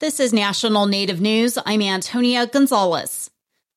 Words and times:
This 0.00 0.18
is 0.18 0.32
National 0.32 0.86
Native 0.86 1.20
News. 1.20 1.58
I'm 1.66 1.82
Antonia 1.82 2.46
Gonzalez. 2.46 3.30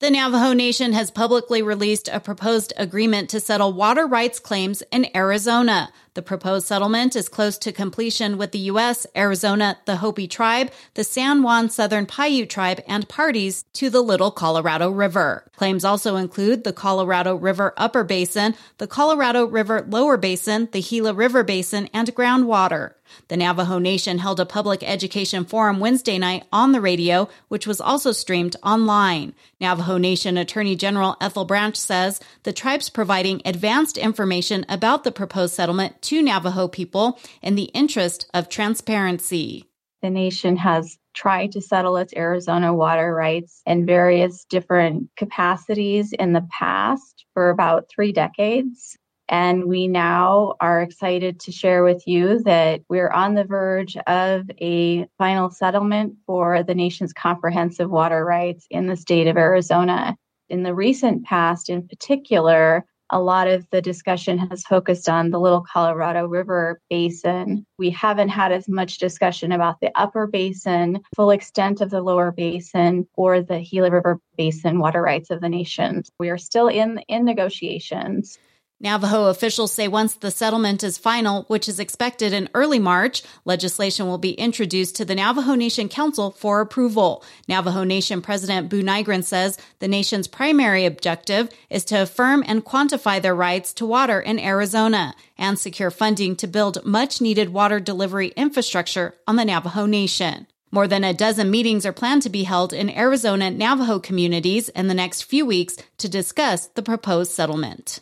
The 0.00 0.10
Navajo 0.10 0.52
Nation 0.52 0.92
has 0.92 1.10
publicly 1.10 1.62
released 1.62 2.10
a 2.12 2.20
proposed 2.20 2.74
agreement 2.76 3.30
to 3.30 3.40
settle 3.40 3.72
water 3.72 4.06
rights 4.06 4.38
claims 4.38 4.82
in 4.92 5.06
Arizona. 5.16 5.90
The 6.20 6.24
proposed 6.24 6.66
settlement 6.66 7.16
is 7.16 7.30
close 7.30 7.56
to 7.56 7.72
completion 7.72 8.36
with 8.36 8.52
the 8.52 8.58
U.S., 8.58 9.06
Arizona, 9.16 9.78
the 9.86 9.96
Hopi 9.96 10.28
tribe, 10.28 10.70
the 10.92 11.02
San 11.02 11.42
Juan 11.42 11.70
Southern 11.70 12.04
Paiute 12.04 12.50
tribe, 12.50 12.82
and 12.86 13.08
parties 13.08 13.64
to 13.72 13.88
the 13.88 14.02
Little 14.02 14.30
Colorado 14.30 14.90
River. 14.90 15.50
Claims 15.56 15.82
also 15.82 16.16
include 16.16 16.62
the 16.62 16.74
Colorado 16.74 17.36
River 17.36 17.72
Upper 17.78 18.04
Basin, 18.04 18.54
the 18.76 18.86
Colorado 18.86 19.46
River 19.46 19.86
Lower 19.88 20.18
Basin, 20.18 20.68
the 20.72 20.82
Gila 20.82 21.14
River 21.14 21.42
Basin, 21.42 21.88
and 21.94 22.14
groundwater. 22.14 22.92
The 23.28 23.36
Navajo 23.36 23.78
Nation 23.78 24.18
held 24.18 24.40
a 24.40 24.46
public 24.46 24.82
education 24.82 25.44
forum 25.44 25.80
Wednesday 25.80 26.18
night 26.18 26.44
on 26.52 26.72
the 26.72 26.80
radio, 26.80 27.28
which 27.48 27.66
was 27.66 27.80
also 27.80 28.12
streamed 28.12 28.56
online. 28.62 29.34
Navajo 29.60 29.98
Nation 29.98 30.36
Attorney 30.36 30.76
General 30.76 31.16
Ethel 31.20 31.44
Branch 31.44 31.76
says 31.76 32.20
the 32.44 32.52
tribe's 32.52 32.88
providing 32.90 33.42
advanced 33.44 33.98
information 33.98 34.64
about 34.68 35.04
the 35.04 35.12
proposed 35.12 35.54
settlement 35.54 36.00
to 36.10 36.22
Navajo 36.22 36.66
people 36.66 37.20
in 37.40 37.54
the 37.54 37.70
interest 37.72 38.28
of 38.34 38.48
transparency. 38.48 39.64
The 40.02 40.10
nation 40.10 40.56
has 40.56 40.98
tried 41.14 41.52
to 41.52 41.60
settle 41.60 41.96
its 41.96 42.12
Arizona 42.16 42.74
water 42.74 43.14
rights 43.14 43.62
in 43.64 43.86
various 43.86 44.44
different 44.50 45.08
capacities 45.16 46.12
in 46.12 46.32
the 46.32 46.44
past 46.50 47.26
for 47.32 47.48
about 47.48 47.88
three 47.88 48.10
decades. 48.10 48.96
And 49.28 49.66
we 49.66 49.86
now 49.86 50.54
are 50.60 50.82
excited 50.82 51.38
to 51.40 51.52
share 51.52 51.84
with 51.84 52.02
you 52.08 52.42
that 52.42 52.80
we're 52.88 53.10
on 53.10 53.34
the 53.34 53.44
verge 53.44 53.96
of 54.08 54.50
a 54.60 55.06
final 55.16 55.48
settlement 55.48 56.14
for 56.26 56.64
the 56.64 56.74
nation's 56.74 57.12
comprehensive 57.12 57.88
water 57.88 58.24
rights 58.24 58.66
in 58.68 58.88
the 58.88 58.96
state 58.96 59.28
of 59.28 59.36
Arizona. 59.36 60.16
In 60.48 60.64
the 60.64 60.74
recent 60.74 61.24
past, 61.24 61.70
in 61.70 61.86
particular, 61.86 62.84
a 63.10 63.20
lot 63.20 63.48
of 63.48 63.68
the 63.70 63.82
discussion 63.82 64.38
has 64.38 64.62
focused 64.62 65.08
on 65.08 65.30
the 65.30 65.40
Little 65.40 65.62
Colorado 65.62 66.26
River 66.26 66.80
Basin. 66.88 67.66
We 67.78 67.90
haven't 67.90 68.28
had 68.28 68.52
as 68.52 68.68
much 68.68 68.98
discussion 68.98 69.52
about 69.52 69.80
the 69.80 69.90
upper 69.94 70.26
basin, 70.26 71.00
full 71.14 71.30
extent 71.30 71.80
of 71.80 71.90
the 71.90 72.02
lower 72.02 72.32
basin, 72.32 73.06
or 73.14 73.42
the 73.42 73.60
Gila 73.60 73.90
River 73.90 74.20
Basin 74.36 74.78
water 74.78 75.02
rights 75.02 75.30
of 75.30 75.40
the 75.40 75.48
nation. 75.48 76.02
We 76.18 76.30
are 76.30 76.38
still 76.38 76.68
in, 76.68 76.98
in 77.08 77.24
negotiations. 77.24 78.38
Navajo 78.82 79.26
officials 79.26 79.72
say 79.72 79.88
once 79.88 80.14
the 80.14 80.30
settlement 80.30 80.82
is 80.82 80.96
final, 80.96 81.42
which 81.48 81.68
is 81.68 81.78
expected 81.78 82.32
in 82.32 82.48
early 82.54 82.78
March, 82.78 83.22
legislation 83.44 84.06
will 84.06 84.16
be 84.16 84.32
introduced 84.32 84.96
to 84.96 85.04
the 85.04 85.14
Navajo 85.14 85.54
Nation 85.54 85.86
Council 85.86 86.30
for 86.30 86.62
approval. 86.62 87.22
Navajo 87.46 87.84
Nation 87.84 88.22
President 88.22 88.70
Buu 88.70 88.82
Nygren 88.82 89.22
says 89.22 89.58
the 89.80 89.88
nation's 89.88 90.26
primary 90.26 90.86
objective 90.86 91.50
is 91.68 91.84
to 91.84 92.00
affirm 92.00 92.42
and 92.46 92.64
quantify 92.64 93.20
their 93.20 93.34
rights 93.34 93.74
to 93.74 93.84
water 93.84 94.18
in 94.18 94.38
Arizona 94.38 95.14
and 95.36 95.58
secure 95.58 95.90
funding 95.90 96.34
to 96.36 96.46
build 96.46 96.82
much 96.82 97.20
needed 97.20 97.50
water 97.50 97.80
delivery 97.80 98.28
infrastructure 98.28 99.14
on 99.28 99.36
the 99.36 99.44
Navajo 99.44 99.84
Nation. 99.84 100.46
More 100.70 100.88
than 100.88 101.04
a 101.04 101.12
dozen 101.12 101.50
meetings 101.50 101.84
are 101.84 101.92
planned 101.92 102.22
to 102.22 102.30
be 102.30 102.44
held 102.44 102.72
in 102.72 102.88
Arizona 102.88 103.50
Navajo 103.50 103.98
communities 103.98 104.70
in 104.70 104.88
the 104.88 104.94
next 104.94 105.24
few 105.24 105.44
weeks 105.44 105.76
to 105.98 106.08
discuss 106.08 106.68
the 106.68 106.82
proposed 106.82 107.32
settlement. 107.32 108.00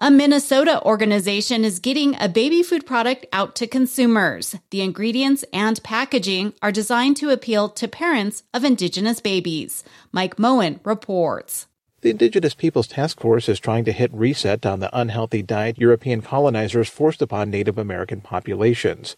A 0.00 0.10
Minnesota 0.10 0.82
organization 0.84 1.64
is 1.64 1.78
getting 1.78 2.16
a 2.20 2.28
baby 2.28 2.64
food 2.64 2.84
product 2.84 3.26
out 3.32 3.54
to 3.54 3.68
consumers. 3.68 4.56
The 4.70 4.80
ingredients 4.80 5.44
and 5.52 5.80
packaging 5.84 6.52
are 6.60 6.72
designed 6.72 7.16
to 7.18 7.30
appeal 7.30 7.68
to 7.68 7.86
parents 7.86 8.42
of 8.52 8.64
Indigenous 8.64 9.20
babies. 9.20 9.84
Mike 10.10 10.36
Moen 10.36 10.80
reports. 10.82 11.68
The 12.00 12.10
Indigenous 12.10 12.54
Peoples 12.54 12.88
Task 12.88 13.20
Force 13.20 13.48
is 13.48 13.60
trying 13.60 13.84
to 13.84 13.92
hit 13.92 14.12
reset 14.12 14.66
on 14.66 14.80
the 14.80 14.90
unhealthy 14.98 15.42
diet 15.42 15.78
European 15.78 16.22
colonizers 16.22 16.88
forced 16.88 17.22
upon 17.22 17.50
Native 17.50 17.78
American 17.78 18.20
populations. 18.20 19.14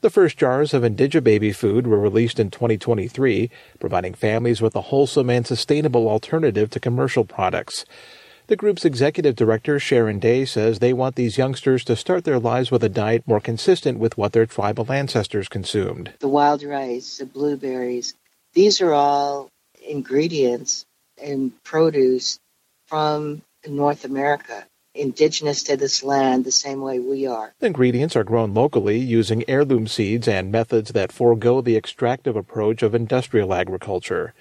The 0.00 0.10
first 0.10 0.36
jars 0.36 0.74
of 0.74 0.82
Indigibaby 0.82 1.54
food 1.54 1.86
were 1.86 1.98
released 1.98 2.40
in 2.40 2.50
2023, 2.50 3.50
providing 3.78 4.14
families 4.14 4.60
with 4.60 4.74
a 4.74 4.82
wholesome 4.82 5.30
and 5.30 5.46
sustainable 5.46 6.08
alternative 6.08 6.70
to 6.70 6.80
commercial 6.80 7.24
products. 7.24 7.84
The 8.48 8.56
group's 8.56 8.86
executive 8.86 9.36
director, 9.36 9.78
Sharon 9.78 10.18
Day, 10.18 10.46
says 10.46 10.78
they 10.78 10.94
want 10.94 11.16
these 11.16 11.36
youngsters 11.36 11.84
to 11.84 11.94
start 11.94 12.24
their 12.24 12.38
lives 12.38 12.70
with 12.70 12.82
a 12.82 12.88
diet 12.88 13.24
more 13.26 13.40
consistent 13.40 13.98
with 13.98 14.16
what 14.16 14.32
their 14.32 14.46
tribal 14.46 14.90
ancestors 14.90 15.48
consumed. 15.48 16.14
The 16.20 16.28
wild 16.28 16.62
rice, 16.62 17.18
the 17.18 17.26
blueberries, 17.26 18.14
these 18.54 18.80
are 18.80 18.94
all 18.94 19.50
ingredients 19.86 20.86
and 21.22 21.52
produce 21.62 22.38
from 22.86 23.42
North 23.68 24.06
America 24.06 24.64
indigenous 24.94 25.62
to 25.64 25.76
this 25.76 26.02
land 26.02 26.46
the 26.46 26.50
same 26.50 26.80
way 26.80 27.00
we 27.00 27.26
are. 27.26 27.52
The 27.58 27.66
ingredients 27.66 28.16
are 28.16 28.24
grown 28.24 28.54
locally 28.54 28.98
using 28.98 29.44
heirloom 29.46 29.86
seeds 29.86 30.26
and 30.26 30.50
methods 30.50 30.92
that 30.92 31.12
forego 31.12 31.60
the 31.60 31.76
extractive 31.76 32.34
approach 32.34 32.82
of 32.82 32.94
industrial 32.94 33.52
agriculture. 33.52 34.32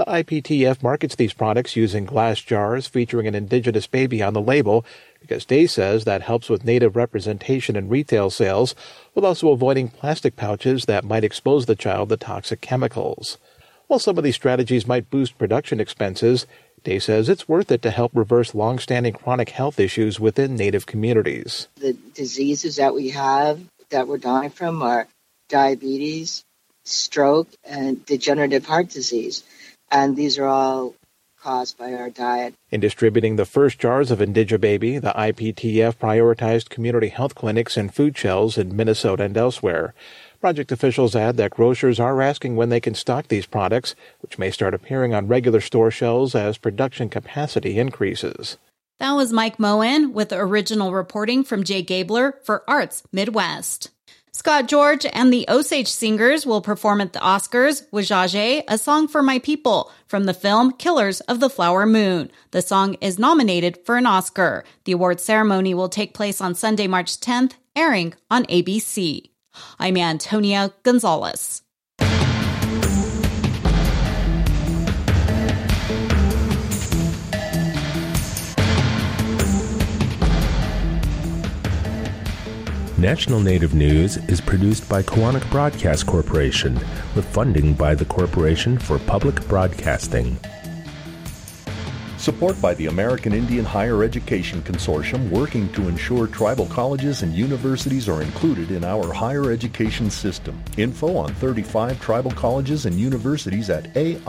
The 0.00 0.06
IPTF 0.06 0.82
markets 0.82 1.14
these 1.14 1.34
products 1.34 1.76
using 1.76 2.06
glass 2.06 2.40
jars 2.40 2.86
featuring 2.86 3.26
an 3.26 3.34
indigenous 3.34 3.86
baby 3.86 4.22
on 4.22 4.32
the 4.32 4.40
label 4.40 4.82
because 5.20 5.44
Day 5.44 5.66
says 5.66 6.04
that 6.04 6.22
helps 6.22 6.48
with 6.48 6.64
native 6.64 6.96
representation 6.96 7.76
in 7.76 7.90
retail 7.90 8.30
sales, 8.30 8.74
while 9.12 9.26
also 9.26 9.50
avoiding 9.50 9.88
plastic 9.88 10.36
pouches 10.36 10.86
that 10.86 11.04
might 11.04 11.22
expose 11.22 11.66
the 11.66 11.76
child 11.76 12.08
to 12.08 12.16
toxic 12.16 12.62
chemicals. 12.62 13.36
While 13.88 13.98
some 13.98 14.16
of 14.16 14.24
these 14.24 14.36
strategies 14.36 14.86
might 14.86 15.10
boost 15.10 15.36
production 15.36 15.80
expenses, 15.80 16.46
Day 16.82 16.98
says 16.98 17.28
it's 17.28 17.46
worth 17.46 17.70
it 17.70 17.82
to 17.82 17.90
help 17.90 18.12
reverse 18.14 18.54
long-standing 18.54 19.12
chronic 19.12 19.50
health 19.50 19.78
issues 19.78 20.18
within 20.18 20.56
Native 20.56 20.86
communities. 20.86 21.68
The 21.76 21.92
diseases 22.14 22.76
that 22.76 22.94
we 22.94 23.10
have 23.10 23.60
that 23.90 24.08
we're 24.08 24.16
dying 24.16 24.48
from 24.48 24.80
are 24.80 25.08
diabetes, 25.50 26.42
stroke, 26.86 27.48
and 27.64 28.02
degenerative 28.06 28.64
heart 28.64 28.88
disease 28.88 29.44
and 29.90 30.16
these 30.16 30.38
are 30.38 30.46
all 30.46 30.94
caused 31.40 31.78
by 31.78 31.94
our 31.94 32.10
diet. 32.10 32.54
In 32.70 32.80
distributing 32.80 33.36
the 33.36 33.46
first 33.46 33.78
jars 33.78 34.10
of 34.10 34.18
Indigibaby, 34.18 35.00
the 35.00 35.12
IPTF 35.12 35.96
prioritized 35.96 36.68
community 36.68 37.08
health 37.08 37.34
clinics 37.34 37.76
and 37.76 37.92
food 37.92 38.16
shelves 38.16 38.58
in 38.58 38.76
Minnesota 38.76 39.24
and 39.24 39.36
elsewhere. 39.36 39.94
Project 40.40 40.72
officials 40.72 41.16
add 41.16 41.36
that 41.36 41.52
grocers 41.52 41.98
are 41.98 42.20
asking 42.22 42.56
when 42.56 42.68
they 42.68 42.80
can 42.80 42.94
stock 42.94 43.28
these 43.28 43.46
products, 43.46 43.94
which 44.20 44.38
may 44.38 44.50
start 44.50 44.74
appearing 44.74 45.14
on 45.14 45.28
regular 45.28 45.60
store 45.60 45.90
shelves 45.90 46.34
as 46.34 46.58
production 46.58 47.08
capacity 47.08 47.78
increases. 47.78 48.58
That 48.98 49.12
was 49.12 49.32
Mike 49.32 49.58
Moen 49.58 50.12
with 50.12 50.32
original 50.32 50.92
reporting 50.92 51.42
from 51.42 51.64
Jay 51.64 51.82
Gabler 51.82 52.38
for 52.42 52.64
Arts 52.68 53.02
Midwest. 53.12 53.90
Scott 54.32 54.68
George 54.68 55.04
and 55.12 55.32
the 55.32 55.44
Osage 55.48 55.88
Singers 55.88 56.46
will 56.46 56.60
perform 56.60 57.00
at 57.00 57.12
the 57.12 57.18
Oscars 57.18 57.84
with 57.90 58.06
Wahzhazhe, 58.06 58.62
a 58.68 58.78
song 58.78 59.08
for 59.08 59.22
my 59.22 59.40
people 59.40 59.90
from 60.06 60.24
the 60.24 60.34
film 60.34 60.72
Killers 60.72 61.20
of 61.22 61.40
the 61.40 61.50
Flower 61.50 61.84
Moon. 61.84 62.30
The 62.52 62.62
song 62.62 62.94
is 63.00 63.18
nominated 63.18 63.78
for 63.84 63.96
an 63.96 64.06
Oscar. 64.06 64.64
The 64.84 64.92
award 64.92 65.20
ceremony 65.20 65.74
will 65.74 65.88
take 65.88 66.14
place 66.14 66.40
on 66.40 66.54
Sunday, 66.54 66.86
March 66.86 67.18
10th, 67.18 67.54
airing 67.74 68.14
on 68.30 68.44
ABC. 68.46 69.30
I'm 69.80 69.96
Antonia 69.96 70.72
Gonzalez. 70.84 71.62
National 83.00 83.40
Native 83.40 83.72
News 83.72 84.18
is 84.28 84.42
produced 84.42 84.86
by 84.86 85.02
Koahnic 85.02 85.50
Broadcast 85.50 86.06
Corporation 86.06 86.74
with 87.16 87.24
funding 87.24 87.72
by 87.72 87.94
the 87.94 88.04
Corporation 88.04 88.78
for 88.78 88.98
Public 88.98 89.36
Broadcasting. 89.48 90.36
Support 92.18 92.60
by 92.60 92.74
the 92.74 92.88
American 92.88 93.32
Indian 93.32 93.64
Higher 93.64 94.04
Education 94.04 94.60
Consortium 94.60 95.30
working 95.30 95.72
to 95.72 95.88
ensure 95.88 96.26
tribal 96.26 96.66
colleges 96.66 97.22
and 97.22 97.32
universities 97.32 98.06
are 98.06 98.20
included 98.20 98.70
in 98.70 98.84
our 98.84 99.10
higher 99.10 99.50
education 99.50 100.10
system. 100.10 100.62
Info 100.76 101.16
on 101.16 101.32
35 101.36 101.98
tribal 102.02 102.32
colleges 102.32 102.84
and 102.84 102.96
universities 102.96 103.70
at 103.70 103.94
aihec.org. 103.94 104.26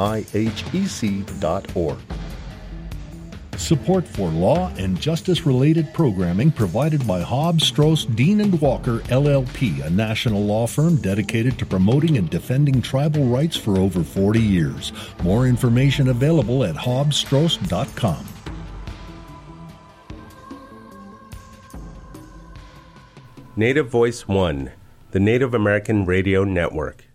Support 3.62 4.08
for 4.08 4.30
law 4.30 4.74
and 4.78 5.00
justice 5.00 5.46
related 5.46 5.94
programming 5.94 6.52
provided 6.52 7.06
by 7.06 7.22
Hobbs, 7.22 7.68
Strauss, 7.68 8.06
Dean 8.06 8.42
and 8.42 8.60
Walker 8.60 9.00
LLP, 9.02 9.86
a 9.86 9.90
national 9.90 10.44
law 10.44 10.66
firm 10.66 10.96
dedicated 10.96 11.60
to 11.60 11.66
promoting 11.68 12.18
and 12.18 12.28
defending 12.28 12.82
tribal 12.82 13.26
rights 13.26 13.56
for 13.56 13.78
over 13.78 14.04
40 14.04 14.42
years. 14.42 14.92
More 15.22 15.46
information 15.46 16.08
available 16.08 16.64
at 16.64 16.76
hobbsstrauss.com. 16.76 18.26
Native 23.56 23.90
Voice 23.90 24.28
One, 24.28 24.72
the 25.12 25.20
Native 25.20 25.54
American 25.54 26.06
Radio 26.06 26.44
Network. 26.44 27.11